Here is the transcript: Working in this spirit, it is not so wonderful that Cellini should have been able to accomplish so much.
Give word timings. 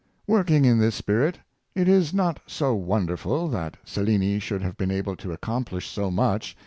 Working 0.25 0.65
in 0.65 0.79
this 0.79 0.95
spirit, 0.95 1.37
it 1.75 1.87
is 1.87 2.11
not 2.11 2.39
so 2.47 2.73
wonderful 2.73 3.47
that 3.49 3.77
Cellini 3.85 4.39
should 4.39 4.63
have 4.63 4.75
been 4.75 4.89
able 4.89 5.15
to 5.17 5.31
accomplish 5.31 5.87
so 5.87 6.09
much. 6.09 6.57